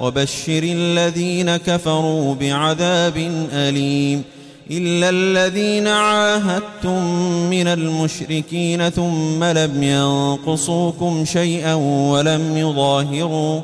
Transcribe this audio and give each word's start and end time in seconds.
وبشر 0.00 0.62
الذين 0.62 1.56
كفروا 1.56 2.34
بعذاب 2.34 3.16
أليم 3.52 4.22
إلا 4.70 5.10
الذين 5.10 5.86
عاهدتم 5.88 7.04
من 7.50 7.66
المشركين 7.66 8.88
ثم 8.88 9.44
لم 9.44 9.82
ينقصوكم 9.82 11.24
شيئا 11.24 11.74
ولم 12.10 12.56
يظاهروا 12.56 13.60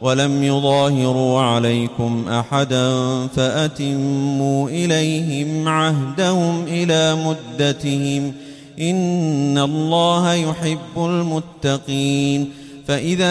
ولم 0.00 0.42
يظاهروا 0.42 1.40
عليكم 1.40 2.24
أحدا 2.28 2.90
فأتموا 3.26 4.68
إليهم 4.68 5.68
عهدهم 5.68 6.64
إلى 6.68 7.14
مدتهم 7.14 8.32
إن 8.80 9.58
الله 9.58 10.32
يحب 10.34 10.96
المتقين 10.96 12.50
فإذا 12.88 13.26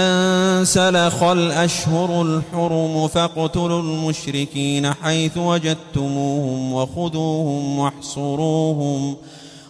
انسلخ 0.59 1.23
الأشهر 1.23 2.21
الحرم 2.21 3.07
فاقتلوا 3.07 3.81
المشركين 3.81 4.93
حيث 4.93 5.37
وجدتموهم 5.37 6.73
وخذوهم 6.73 7.79
واحصروهم 7.79 9.15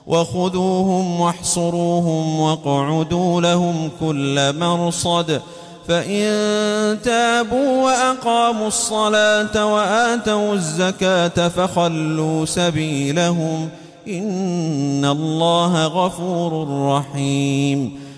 وخذوهم 0.08 1.22
واحصروهم 1.22 2.40
واقعدوا 2.40 3.42
لهم 3.42 3.90
كل 4.00 4.60
مرصد 4.60 5.42
فإن 5.88 6.24
تابوا 7.04 7.84
وأقاموا 7.84 8.68
الصلاة 8.68 9.74
وآتوا 9.74 10.54
الزكاة 10.54 11.48
فخلوا 11.48 12.46
سبيلهم 12.46 13.70
إن 14.08 15.06
الله 15.06 15.88
غفور 15.88 16.68
رحيم 16.88 18.03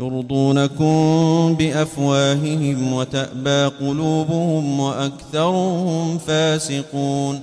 يرضونكم 0.00 1.56
بأفواههم 1.58 2.92
وتأبى 2.92 3.64
قلوبهم 3.80 4.80
وأكثرهم 4.80 6.18
فاسقون. 6.18 7.40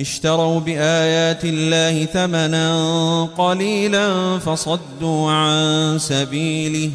اشتروا 0.00 0.60
بآيات 0.60 1.44
الله 1.44 2.04
ثمنا 2.04 3.24
قليلا 3.38 4.38
فصدوا 4.38 5.30
عن 5.30 5.98
سبيله. 5.98 6.90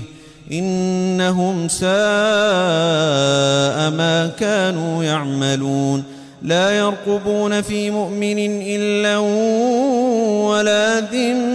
إنهم 0.52 1.68
ساء 1.68 1.88
ما 3.90 4.32
كانوا 4.40 5.04
يعملون. 5.04 6.04
لا 6.42 6.78
يرقبون 6.78 7.62
في 7.62 7.92
مؤمن 7.92 8.62
إلا 8.62 9.18
ولا 10.48 11.00
ذمة 11.00 11.55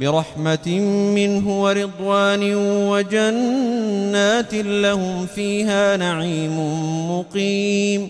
برحمة 0.00 0.68
منه 1.14 1.62
ورضوان 1.62 2.54
وجنات 2.88 4.54
لهم 4.54 5.26
فيها 5.26 5.96
نعيم 5.96 6.58
مقيم 7.10 8.08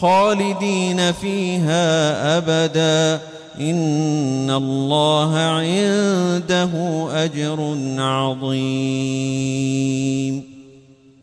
خالدين 0.00 1.12
فيها 1.12 2.38
أبدا. 2.38 3.20
إن 3.60 4.50
الله 4.50 5.36
عنده 5.36 6.70
أجر 7.24 7.76
عظيم. 7.98 9.72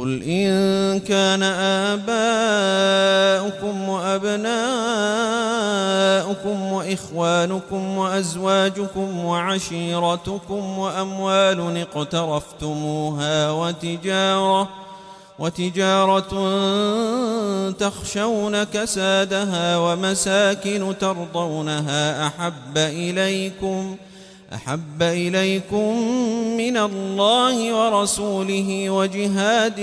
قل 0.00 0.22
إن 0.22 1.00
كان 1.00 1.42
آباؤكم 3.42 3.88
وأبناؤكم 3.88 4.32
وإخوانكم 6.72 7.96
وأزواجكم 7.96 9.24
وعشيرتكم 9.24 10.78
وأموال 10.78 11.76
اقترفتموها 11.76 13.50
وتجارة 13.50 14.68
وتجارة 15.38 16.30
تخشون 17.70 18.64
كسادها 18.64 19.76
ومساكن 19.76 20.94
ترضونها 21.00 22.26
أحب 22.26 22.78
إليكم 22.78 23.96
ۖ 24.06 24.09
أحب 24.54 25.02
إليكم 25.02 25.98
من 26.56 26.76
الله 26.76 27.74
ورسوله 27.74 28.90
وجهاد 28.90 29.76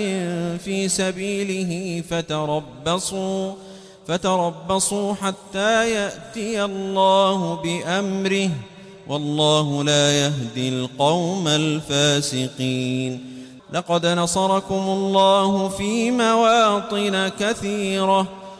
في 0.64 0.90
سبيله 0.90 2.04
فتربصوا 2.10 3.54
فتربصوا 4.08 5.14
حتى 5.14 5.92
يأتي 5.92 6.66
الله 6.66 7.56
بأمره 7.56 8.50
والله 9.08 9.84
لا 9.84 10.25
يهدي 10.25 10.69
القوم 10.69 11.48
الفاسقين. 11.48 13.38
لقد 13.74 14.06
نصركم 14.06 14.84
الله 14.90 15.69
في 15.69 16.12
مواطن 16.12 17.31
كثيرة 17.40 18.28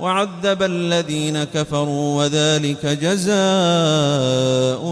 وعذب 0.00 0.62
الذين 0.62 1.44
كفروا 1.44 2.18
وذلك 2.18 2.86
جزاء 2.86 3.34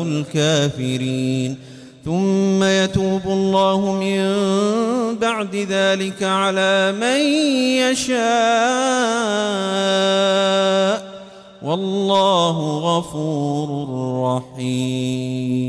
الكافرين. 0.02 1.56
ثم 2.04 2.62
يتوب 2.62 3.22
الله 3.26 3.92
من 3.92 4.18
بعد 5.18 5.56
ذلك 5.56 6.22
على 6.22 6.92
من 7.00 7.20
يشاء. 7.90 8.18
والله 11.62 12.78
غفور 12.78 13.68
رحيم. 14.56 15.68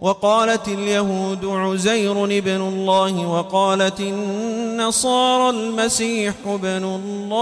وقالت 0.00 0.68
اليهود 0.68 1.44
عزير 1.44 2.24
ابن 2.24 2.48
الله 2.48 3.26
وقالت 3.26 4.00
النصارى 4.00 5.50
المسيح 5.50 6.34
ابن 6.46 6.84
الله. 6.84 7.36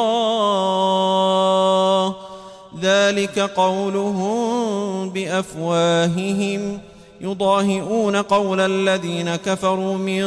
ذلك 2.80 3.38
قولهم 3.38 5.11
بأفواههم. 5.11 6.80
يضاهئون 7.20 8.16
قول 8.16 8.61
الذين 8.61 9.37
كفروا 9.37 9.94
من 9.94 10.25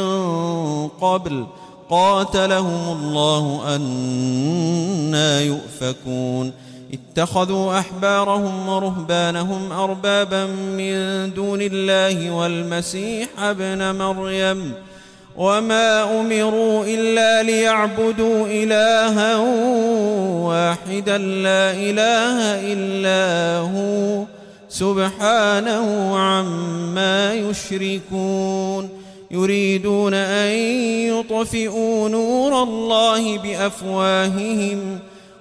قبل. 0.88 1.46
قاتلهم 1.90 2.98
الله 2.98 3.76
أنا 3.76 5.40
يؤفكون. 5.40 6.67
اتخذوا 6.92 7.78
أحبارهم 7.78 8.68
ورهبانهم 8.68 9.72
أربابا 9.72 10.46
من 10.46 10.94
دون 11.34 11.58
الله 11.62 12.30
والمسيح 12.30 13.28
ابن 13.38 13.94
مريم 13.94 14.72
وما 15.36 16.20
أمروا 16.20 16.84
إلا 16.86 17.42
ليعبدوا 17.42 18.46
إلها 18.46 19.36
واحدا 20.46 21.18
لا 21.18 21.72
إله 21.72 22.72
إلا 22.72 23.58
هو 23.58 24.24
سبحانه 24.68 26.18
عما 26.18 27.34
يشركون 27.34 28.88
يريدون 29.30 30.14
أن 30.14 30.52
يطفئوا 31.08 32.08
نور 32.08 32.62
الله 32.62 33.38
بأفواههم 33.38 34.98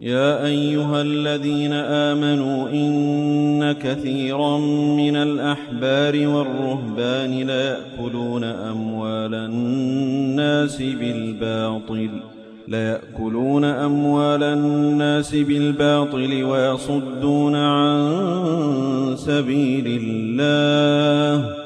يا 0.00 0.46
أيها 0.46 1.02
الذين 1.02 1.72
آمنوا 1.72 2.68
إن 2.68 3.72
كثيرا 3.72 4.58
من 4.96 5.16
الأحبار 5.16 6.28
والرهبان 6.28 7.46
ليأكلون 7.46 8.44
أموال 8.44 9.34
الناس 9.34 10.82
بالباطل 10.82 12.10
ليأكلون 12.68 13.64
أموال 13.64 14.42
الناس 14.42 15.34
بالباطل 15.34 16.44
ويصدون 16.44 17.54
عن 17.54 19.14
سبيل 19.16 20.00
الله. 20.02 21.65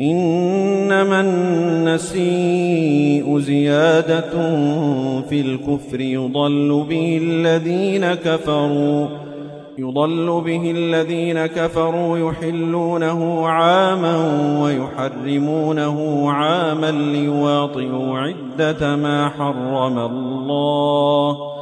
إنما 0.00 1.20
النسيء 1.90 3.38
زيادة 3.38 4.30
في 5.28 5.40
الكفر 5.40 6.00
يضل 6.00 6.86
به 6.88 7.18
الذين 7.22 8.14
كفروا 8.14 9.06
يضل 9.78 10.42
به 10.46 10.70
الذين 10.70 11.46
كفروا 11.46 12.18
يحلونه 12.18 13.48
عاما 13.48 14.16
ويحرمونه 14.62 16.30
عاما 16.30 16.90
ليواطئوا 16.90 18.18
عدة 18.18 18.96
ما 18.96 19.28
حرم 19.28 19.98
الله. 19.98 21.61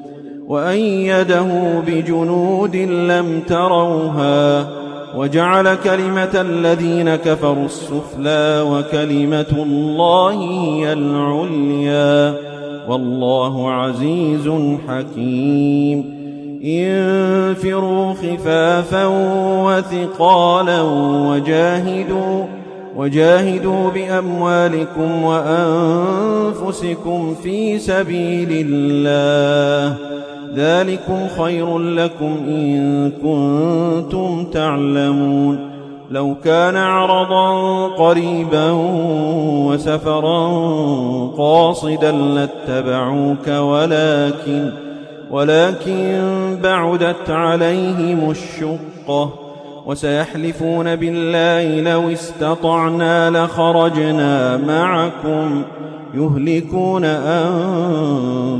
وأيده 0.51 1.47
بجنود 1.87 2.75
لم 2.75 3.41
تروها 3.47 4.67
وجعل 5.15 5.75
كلمة 5.75 6.41
الذين 6.41 7.15
كفروا 7.15 7.65
السفلى 7.65 8.65
وكلمة 8.67 9.45
الله 9.51 10.31
هي 10.31 10.93
العليا 10.93 12.33
والله 12.87 13.71
عزيز 13.71 14.51
حكيم. 14.87 16.21
انفروا 16.65 18.13
خفافا 18.13 19.05
وثقالا 19.65 20.81
وجاهدوا 21.31 22.43
وجاهدوا 22.97 23.89
بأموالكم 23.89 25.23
وأنفسكم 25.23 27.35
في 27.43 27.79
سبيل 27.79 28.67
الله. 28.67 29.97
ذلكم 30.55 31.27
خير 31.39 31.79
لكم 31.79 32.37
إن 32.47 33.11
كنتم 33.11 34.45
تعلمون. 34.45 35.71
لو 36.11 36.35
كان 36.43 36.77
عرضا 36.77 37.87
قريبا 37.87 38.71
وسفرا 39.67 40.47
قاصدا 41.37 42.11
لاتبعوك 42.11 43.47
ولكن 43.47 44.69
ولكن 45.31 46.21
بعدت 46.63 47.29
عليهم 47.29 48.31
الشقة. 48.31 49.33
وسيحلفون 49.85 50.95
بالله 50.95 51.93
لو 51.93 52.09
استطعنا 52.09 53.29
لخرجنا 53.29 54.57
معكم. 54.57 55.63
يهلكون 56.15 57.05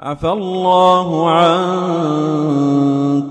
عفى 0.00 0.28
الله 0.28 1.30
عنك. 1.30 3.24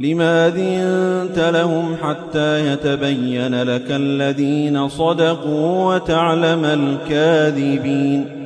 لما 0.00 0.48
ذنت 0.48 1.38
لهم 1.38 1.84
حتى 2.02 2.72
يتبين 2.72 3.62
لك 3.62 3.86
الذين 3.90 4.88
صدقوا 4.88 5.94
وتعلم 5.94 6.64
الكاذبين؟ 6.64 8.45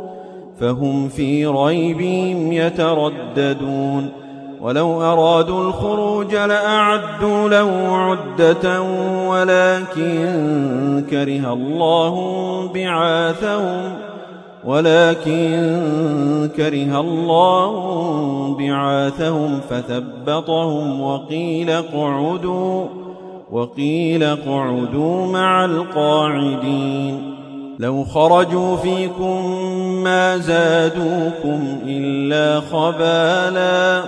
فهم 0.61 1.09
في 1.09 1.45
ريبهم 1.45 2.53
يترددون 2.53 4.09
ولو 4.61 5.01
أرادوا 5.01 5.67
الخروج 5.67 6.35
لأعدوا 6.35 7.49
له 7.49 7.71
عدة 7.97 8.81
ولكن 9.29 11.05
كره 11.09 11.53
الله 11.53 12.15
بعاثهم 12.73 13.93
ولكن 14.65 15.69
كره 16.55 16.99
الله 16.99 17.73
بعاثهم 18.59 19.59
فثبطهم 19.69 21.01
وقيل 21.01 21.69
اقعدوا 21.69 22.85
وقيل 23.51 24.23
اقعدوا 24.23 25.25
مع 25.25 25.65
القاعدين 25.65 27.31
لو 27.79 28.03
خرجوا 28.03 28.77
فيكم 28.77 29.41
ما 30.03 30.37
زادوكم 30.37 31.79
إلا 31.85 32.59
خبالا 32.59 34.03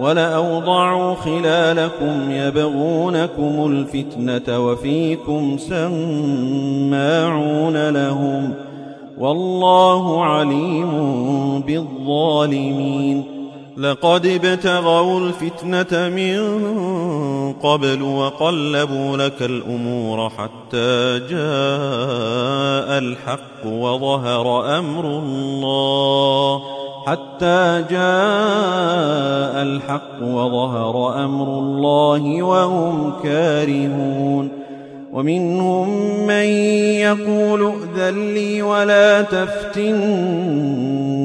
ولأوضعوا 0.00 1.14
خلالكم 1.14 2.30
يبغونكم 2.30 3.66
الفتنة 3.72 4.66
وفيكم 4.66 5.58
سماعون 5.58 7.08
لهم 7.88 8.54
والله 9.18 10.24
عليم 10.24 10.90
بالظالمين 11.60 13.35
لقد 13.76 14.26
ابتغوا 14.26 15.20
الفتنة 15.20 16.08
من 16.08 16.38
قبل 17.52 18.02
وقلبوا 18.02 19.16
لك 19.16 19.42
الأمور 19.42 20.30
حتى 20.30 21.18
جاء 21.18 22.98
الحق 22.98 23.66
وظهر 23.66 24.78
أمر 24.78 25.04
الله. 25.04 26.62
حتى 27.06 27.84
جاء 27.90 29.62
الحق 29.62 30.22
وظهر 30.22 31.24
أمر 31.24 31.58
الله 31.58 32.42
وهم 32.42 33.12
كارهون. 33.22 34.48
ومنهم 35.12 35.88
من 36.26 36.44
يقول 37.00 37.72
ائذن 37.96 38.34
لي 38.34 38.62
ولا 38.62 39.22
تفتني. 39.22 41.15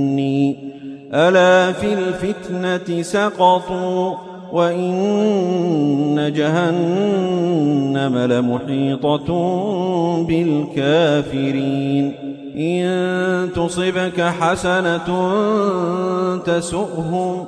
ألا 1.13 1.71
في 1.71 1.93
الفتنة 1.93 3.01
سقطوا 3.01 4.15
وإن 4.51 6.33
جهنم 6.35 8.17
لمحيطة 8.17 9.27
بالكافرين. 10.27 12.13
إن 12.57 13.49
تصبك 13.55 14.21
حسنة 14.21 15.31
تسؤهم 16.45 17.45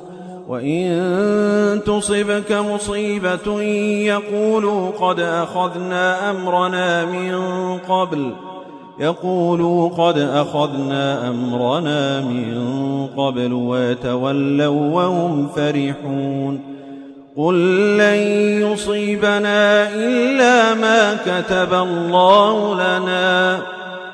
وإن 0.48 1.80
تصبك 1.86 2.52
مصيبة 2.52 3.62
يقولوا 4.06 4.90
قد 4.90 5.20
أخذنا 5.20 6.30
أمرنا 6.30 7.04
من 7.04 7.38
قبل 7.78 8.32
ۖ 8.50 8.53
يقولوا 8.98 9.88
قد 9.88 10.18
أخذنا 10.18 11.28
أمرنا 11.28 12.20
من 12.20 13.06
قبل 13.16 13.52
ويتولوا 13.52 14.94
وهم 14.94 15.48
فرحون 15.48 16.60
قل 17.36 17.54
لن 17.98 18.18
يصيبنا 18.62 19.88
إلا 19.94 20.74
ما 20.74 21.14
كتب 21.14 21.74
الله 21.74 22.74
لنا 22.74 23.58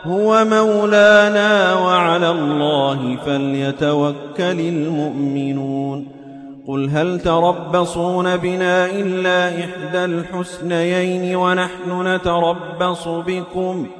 هو 0.04 0.44
مولانا 0.44 1.74
وعلى 1.74 2.30
الله 2.30 3.16
فليتوكل 3.26 4.60
المؤمنون 4.60 6.08
قل 6.68 6.90
هل 6.90 7.20
تربصون 7.20 8.36
بنا 8.36 8.86
إلا 8.86 9.48
إحدى 9.48 10.04
الحسنيين 10.04 11.36
ونحن 11.36 12.06
نتربص 12.06 13.08
بكم 13.08 13.86
ۖ 13.96 13.99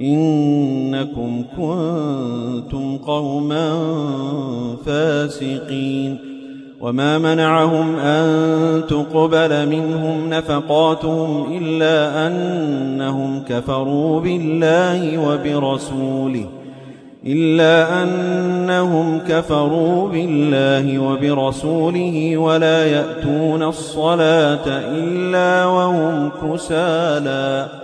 إنكم 0.00 1.44
كنتم 1.56 2.96
قوما 2.96 3.78
فاسقين. 4.86 6.34
وما 6.80 7.18
منعهم 7.18 7.96
أن 7.96 8.82
تقبل 8.86 9.68
منهم 9.68 10.30
نفقاتهم 10.30 11.58
إلا 11.58 12.26
أنهم 12.26 13.42
كفروا 13.48 14.20
بالله 14.20 15.28
وبرسوله. 15.28 16.46
إلا 17.26 18.02
أنهم 18.02 19.18
كفروا 19.28 20.08
بالله 20.08 20.98
وبرسوله 20.98 22.36
ولا 22.36 22.86
يأتون 22.86 23.62
الصلاة 23.62 24.66
إلا 24.68 25.66
وهم 25.66 26.30
كسالى. 26.42 27.83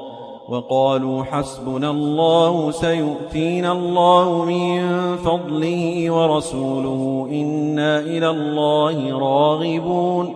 وقالوا 0.49 1.23
حسبنا 1.23 1.91
الله 1.91 2.71
سيؤتينا 2.71 3.71
الله 3.71 4.45
من 4.45 4.81
فضله 5.17 6.11
ورسوله 6.11 7.27
إنا 7.31 7.99
إلى 7.99 8.29
الله 8.29 9.19
راغبون 9.19 10.35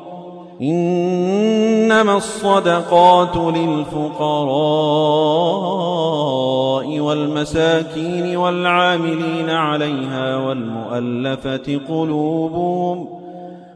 إنما 0.62 2.18
الصدقات 2.18 3.38
للفقراء 3.38 4.46
والمساكين 7.00 8.38
والعاملين 8.38 9.50
عليها 9.50 10.38
والمؤلفة 10.38 11.80
قلوبهم 11.90 13.15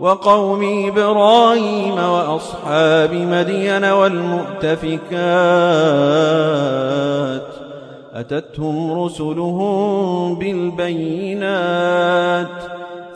وقوم 0.00 0.86
إبراهيم 0.88 1.94
وأصحاب 1.94 3.14
مدين 3.14 3.84
والمؤتفكات 3.84 5.10
أتتهم 8.14 9.02
رسلهم 9.04 10.34
بالبينات 10.34 11.70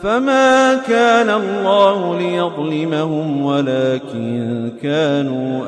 فما 0.01 0.73
كان 0.87 1.29
الله 1.29 2.17
ليظلمهم 2.17 3.45
ولكن 3.45 4.71
كانوا 4.81 5.65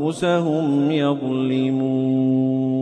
أنفسهم 0.00 0.90
يظلمون 0.90 2.81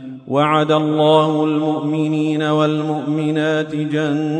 وعد 0.31 0.71
الله 0.71 1.43
المؤمنين 1.43 2.43
والمؤمنات 2.43 3.75
جنات 3.75 4.31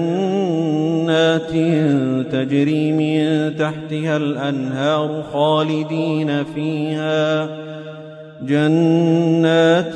تجري 2.31 2.91
من 2.91 3.55
تحتها 3.55 4.17
الأنهار 4.17 5.23
خالدين 5.33 6.43
فيها. 6.43 7.49
جنات 8.41 9.93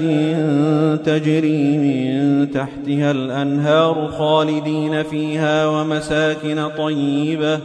تجري 1.06 1.78
من 1.78 2.52
تحتها 2.52 3.12
الأنهار 3.12 4.08
خالدين 4.18 5.04
فيها 5.04 5.68
ومساكن 5.68 6.68
طيبة 6.78 7.60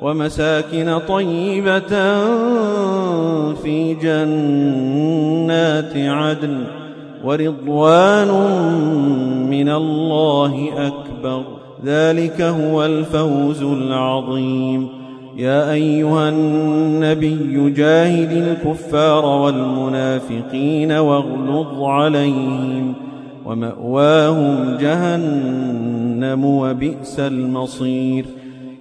ومساكن 0.00 0.98
طيبة 1.08 1.92
في 3.54 3.94
جنات 4.02 5.96
عدن. 5.96 6.83
ورضوان 7.24 8.28
من 9.50 9.68
الله 9.68 10.68
أكبر. 10.76 11.42
ذلك 11.84 12.40
هو 12.40 12.84
الفوز 12.84 13.62
العظيم. 13.62 14.88
يا 15.36 15.72
أيها 15.72 16.28
النبي 16.28 17.70
جاهد 17.70 18.32
الكفار 18.32 19.26
والمنافقين 19.26 20.92
واغلظ 20.92 21.82
عليهم 21.82 22.92
ومأواهم 23.46 24.76
جهنم 24.80 26.44
وبئس 26.44 27.20
المصير. 27.20 28.24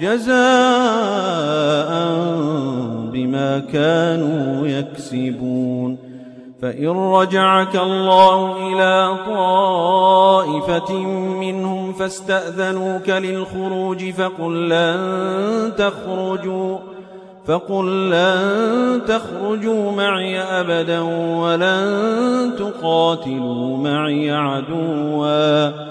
جزاء 0.00 1.90
بما 3.12 3.58
كانوا 3.58 4.66
يكسبون. 4.66 6.10
فإن 6.62 6.88
رجعك 6.88 7.76
الله 7.76 8.56
إلى 8.56 9.16
طائفة 9.26 10.98
منهم 11.40 11.92
فاستأذنوك 11.92 13.08
للخروج 13.08 14.10
فقل 14.10 14.68
لن 14.68 15.72
تخرجوا 15.78 16.78
فقل 17.46 18.10
لن 18.10 19.00
تخرجوا 19.08 19.92
معي 19.92 20.40
أبدا 20.40 21.00
ولن 21.36 22.50
تقاتلوا 22.58 23.76
معي 23.76 24.30
عدواً. 24.30 25.90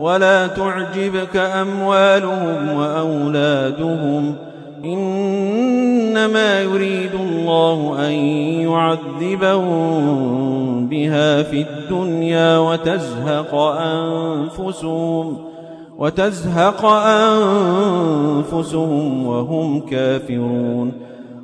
ولا 0.00 0.46
تعجبك 0.46 1.36
أموالهم 1.36 2.76
وأولادهم 2.76 4.34
إنما 4.84 6.62
يريد 6.62 7.14
الله 7.14 8.06
أن 8.06 8.12
يعذبهم 8.68 9.74
بها 10.86 11.42
في 11.42 11.60
الدنيا 11.62 12.58
وتزهق 12.58 13.54
أنفسهم 13.80 15.38
وتزهق 15.98 16.84
أنفسهم 18.44 19.26
وهم 19.26 19.80
كافرون 19.80 20.92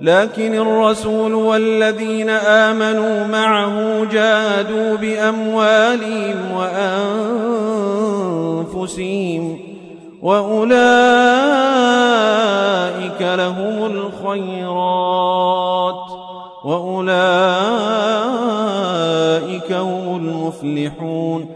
لكن 0.00 0.54
الرسول 0.54 1.34
والذين 1.34 2.30
آمنوا 2.30 3.26
معه 3.26 4.04
جادوا 4.04 4.96
بأموالهم 4.96 6.52
وأنفسهم 8.74 9.58
وأولئك 10.22 10.76
لهم 13.20 13.86
الخيرات 13.86 15.16
وأولئك 16.64 17.16
هم 19.72 20.16
المفلحون 20.16 21.55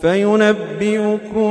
فينبئكم 0.00 1.50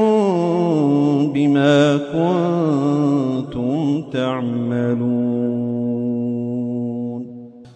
بما 1.33 1.97
كنتم 2.13 4.01
تعملون. 4.13 5.59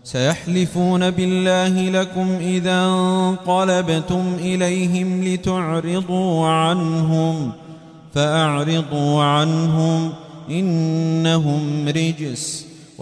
سيحلفون 0.04 1.10
بالله 1.12 1.90
لكم 1.90 2.28
إذا 2.42 2.86
انقلبتم 2.86 4.24
إليهم 4.40 5.24
لتعرضوا 5.24 6.48
عنهم 6.48 7.52
فأعرضوا 8.14 9.24
عنهم 9.24 10.10
إنهم 10.50 11.88
رجس. 11.88 12.73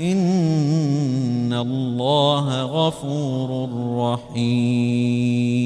إن 0.00 1.52
الله 1.52 2.62
غفور 2.62 3.68
رحيم 4.28 5.58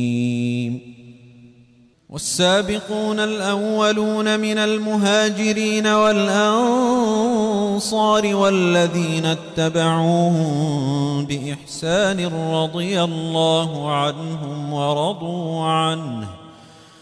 والسابقون 2.10 3.20
الأولون 3.20 4.40
من 4.40 4.58
المهاجرين 4.58 5.86
والأنصار 5.86 6.26
والذين 8.34 9.26
اتبعوهم 9.26 11.24
بإحسان 11.24 12.26
رضي 12.52 13.02
الله 13.02 13.92
عنهم 13.92 14.72
ورضوا 14.72 15.64
عنه 15.64 16.41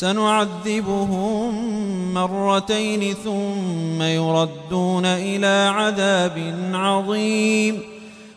سنعذبهم 0.00 1.54
مرتين 2.14 3.14
ثم 3.24 4.02
يردون 4.02 5.04
إلى 5.04 5.72
عذاب 5.74 6.54
عظيم. 6.74 7.80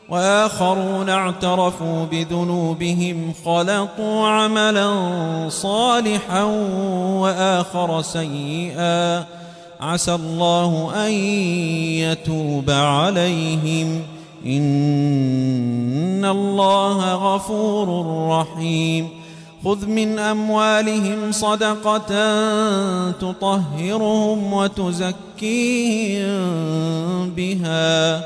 وآخرون 0.10 1.10
اعترفوا 1.10 2.06
بذنوبهم 2.12 3.34
خلقوا 3.46 4.28
عملا 4.28 4.90
صالحا 5.50 6.44
وآخر 7.22 8.02
سيئا. 8.02 9.26
عسى 9.82 10.16
الله 10.16 10.92
أن 11.08 11.12
يتوب 12.12 12.70
عليهم. 12.70 14.02
إن 14.46 16.26
الله 16.26 17.14
غفور 17.14 18.06
رحيم. 18.30 19.21
خذ 19.66 19.86
من 19.86 20.20
أموالهم 20.20 21.32
صدقة 21.32 22.10
تطهرهم 23.12 24.54
وتزكيهم 24.54 26.32
بها 27.30 28.22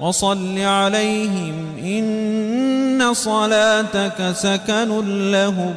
وصل 0.00 0.58
عليهم 0.58 1.76
إن 1.82 3.14
صلاتك 3.14 4.32
سكن 4.32 5.30
لهم 5.30 5.74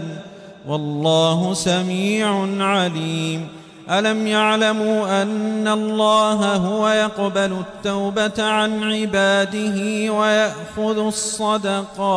والله 0.68 1.54
سميع 1.54 2.48
عليم. 2.60 3.48
ألم 3.90 4.28
يعلموا 4.28 5.22
أن 5.22 5.68
الله 5.68 6.56
هو 6.56 6.90
يقبل 6.90 7.54
التوبة 7.60 8.44
عن 8.44 8.84
عباده 8.84 10.10
ويأخذ 10.14 10.98
الصدقات؟ 10.98 12.12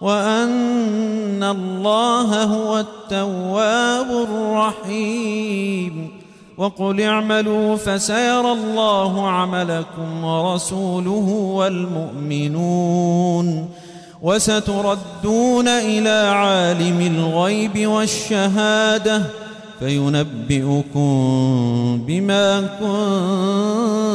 وأن 0.00 1.42
الله 1.42 2.44
هو 2.44 2.78
التواب 2.78 4.10
الرحيم. 4.10 6.10
وقل 6.58 7.00
اعملوا 7.00 7.76
فسيرى 7.76 8.52
الله 8.52 9.28
عملكم 9.28 10.24
ورسوله 10.24 11.52
والمؤمنون. 11.54 13.68
وستردون 14.22 15.68
إلى 15.68 16.32
عالم 16.34 17.16
الغيب 17.16 17.86
والشهادة 17.86 19.22
فينبئكم 19.80 21.10
بما 22.06 22.68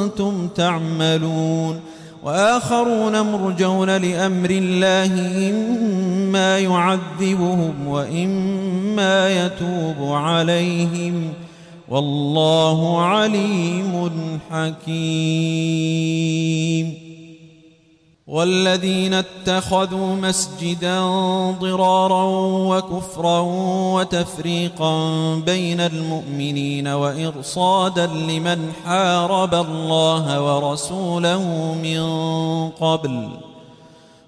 كنتم 0.06 0.48
تعملون. 0.48 1.80
وآخرون 2.26 3.22
مرجون 3.22 3.98
لأمر 3.98 4.50
الله 4.50 5.50
إما 5.50 6.60
يعذبهم 6.60 7.88
وإما 7.88 9.46
يتوب 9.46 10.12
عليهم. 10.12 11.34
والله 11.90 13.02
عليم 13.02 14.10
حكيم. 14.52 15.06
والذين 18.28 19.14
اتخذوا 19.14 20.16
مسجدا 20.16 21.02
ضرارا 21.60 22.24
وكفرا 22.76 23.40
وتفريقا 23.94 24.96
بين 25.36 25.82
المؤمنين 25.82 26.88
وإرصادا 26.88 28.06
لمن 28.06 28.72
حارب 28.86 29.54
الله 29.54 30.42
ورسوله 30.42 31.74
من 31.84 32.02
قبل 32.70 33.30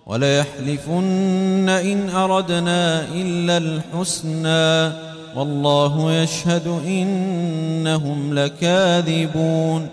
وليحلفن 0.05 1.69
إن 1.69 2.09
أردنا 2.09 3.07
إلا 3.13 3.57
الحسنى 3.57 4.93
والله 5.35 6.11
يشهد 6.11 6.67
إنهم 6.85 8.33
لكاذبون 8.33 9.89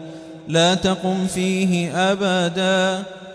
لا 0.49 0.75
تقم 0.75 1.27
فيه 1.27 1.93
أبداً 2.13 3.05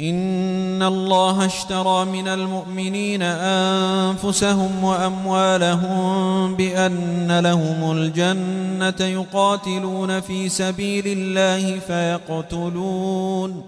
إن 0.00 0.82
الله 0.82 1.46
اشترى 1.46 2.04
من 2.04 2.28
المؤمنين 2.28 3.22
أنفسهم 3.22 4.84
وأموالهم 4.84 6.54
بأن 6.54 7.40
لهم 7.40 7.92
الجنة 7.92 9.06
يقاتلون 9.06 10.20
في 10.20 10.48
سبيل 10.48 11.04
الله 11.06 11.78
فيقتلون 11.78 13.62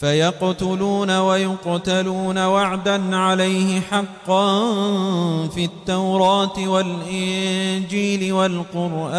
فيقتلون 0.00 1.18
ويقتلون 1.18 2.38
وعدا 2.38 3.16
عليه 3.16 3.80
حقا 3.80 4.68
في 5.48 5.64
التوراة 5.64 6.68
والإنجيل 6.68 8.32
والقرآن 8.32 9.18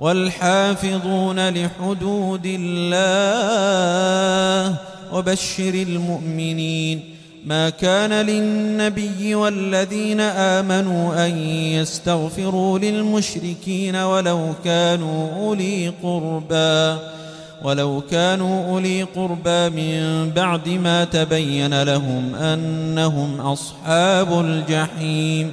والحافظون 0.00 1.48
لحدود 1.48 2.46
الله 2.60 3.16
وبشر 5.12 5.74
المؤمنين 5.74 7.00
ما 7.46 7.70
كان 7.70 8.12
للنبي 8.12 9.34
والذين 9.34 10.20
آمنوا 10.20 11.26
أن 11.26 11.38
يستغفروا 11.48 12.78
للمشركين 12.78 13.96
ولو 13.96 14.52
كانوا 14.64 15.34
أولي 15.36 15.92
قربى 16.02 17.00
ولو 17.62 18.02
كانوا 18.10 18.70
أولي 18.70 19.02
قربى 19.02 19.68
من 19.70 20.30
بعد 20.30 20.68
ما 20.68 21.04
تبين 21.04 21.82
لهم 21.82 22.34
أنهم 22.34 23.40
أصحاب 23.40 24.40
الجحيم 24.40 25.52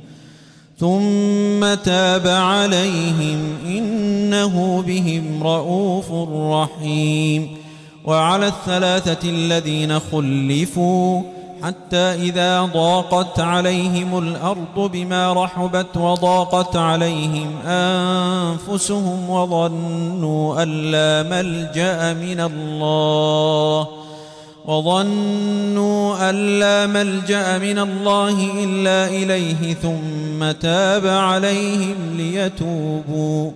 ثم 0.81 1.73
تاب 1.73 2.27
عليهم 2.27 3.39
إنه 3.65 4.83
بهم 4.87 5.43
رءوف 5.43 6.11
رحيم. 6.53 7.57
وعلى 8.05 8.47
الثلاثة 8.47 9.29
الذين 9.29 9.99
خلفوا 9.99 11.21
حتى 11.63 11.97
إذا 11.97 12.61
ضاقت 12.61 13.39
عليهم 13.39 14.17
الأرض 14.17 14.91
بما 14.91 15.33
رحبت 15.33 15.97
وضاقت 15.97 16.75
عليهم 16.75 17.55
أنفسهم 17.65 19.29
وظنوا 19.29 20.63
أن 20.63 20.91
لا 20.91 21.23
ملجأ 21.23 22.13
من 22.13 22.39
الله 22.39 23.87
وظنوا 24.65 26.29
أن 26.29 26.59
لا 26.59 26.87
ملجأ 26.87 27.57
من 27.57 27.79
الله 27.79 28.63
إلا 28.63 29.07
إليه 29.07 29.73
ثم 29.73 30.30
تاب 30.51 31.07
عليهم 31.07 31.95
ليتوبوا. 32.17 33.51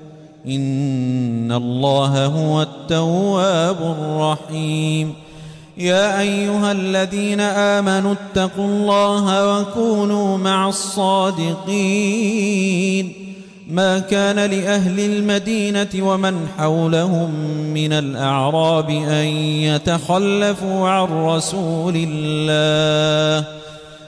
إن 0.47 1.51
الله 1.51 2.25
هو 2.25 2.61
التواب 2.61 3.77
الرحيم. 3.81 5.13
يا 5.77 6.21
أيها 6.21 6.71
الذين 6.71 7.39
آمنوا 7.41 8.13
اتقوا 8.13 8.65
الله 8.65 9.57
وكونوا 9.59 10.37
مع 10.37 10.69
الصادقين. 10.69 11.65
ما 13.69 13.99
كان 13.99 14.35
لأهل 14.35 14.99
المدينة 14.99 15.87
ومن 15.99 16.47
حولهم 16.57 17.29
من 17.73 17.93
الأعراب 17.93 18.89
أن 18.89 19.25
يتخلفوا 19.65 20.89
عن 20.89 21.25
رسول 21.25 22.07
الله. 22.09 23.64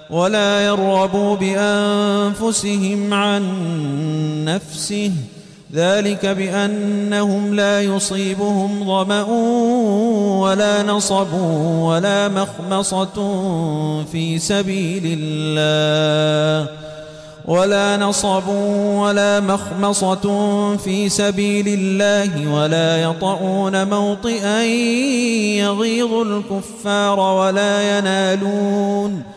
ولا 0.10 0.66
يرغبوا 0.66 1.36
بأنفسهم 1.36 3.14
عن 3.14 3.44
نفسه. 4.46 5.12
ذلك 5.74 6.26
بأنهم 6.26 7.54
لا 7.54 7.82
يصيبهم 7.82 8.86
ظمأ 8.86 9.24
ولا 10.40 10.84
نصب 10.84 11.34
ولا 11.80 12.28
مخمصة 12.28 13.16
في 14.12 14.40
سبيل 14.40 15.18
الله. 15.20 16.70
ولا 17.48 17.98
نصب 17.98 18.48
ولا 18.96 19.40
مخمصة 19.40 20.26
في 20.78 21.10
سبيل 21.10 21.68
الله 21.68 22.54
ولا 22.54 23.02
يطؤون 23.02 23.90
موطئا 23.90 24.64
يغيظ 25.64 26.14
الكفار 26.14 27.20
ولا 27.20 27.98
ينالون 27.98 29.37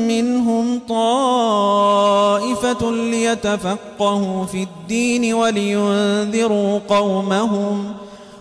منهم 0.08 0.80
طائفة 0.88 2.90
ليتفقهوا 2.92 4.46
في 4.46 4.62
الدين 4.62 5.34
ولينذروا 5.34 6.78
قومهم 6.88 7.92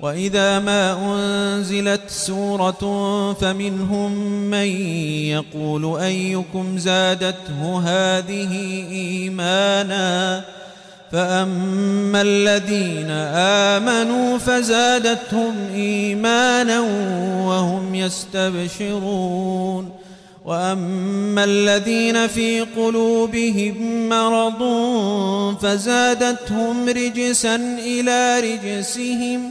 وإذا 0.00 0.58
ما 0.58 0.92
أنزلت 1.14 2.00
سورة 2.08 2.82
فمنهم 3.40 4.12
من 4.50 4.66
يقول 5.26 6.00
أيكم 6.00 6.78
زادته 6.78 7.80
هذه 7.84 8.52
إيمانا 8.90 10.44
فأما 11.12 12.22
الذين 12.22 13.10
آمنوا 13.70 14.38
فزادتهم 14.38 15.54
إيمانا 15.74 16.80
وهم 17.46 17.94
يستبشرون 17.94 19.90
وأما 20.44 21.44
الذين 21.44 22.26
في 22.26 22.60
قلوبهم 22.60 24.08
مرض 24.08 24.62
فزادتهم 25.62 26.88
رجسا 26.88 27.56
إلى 27.78 28.40
رجسهم 28.40 29.50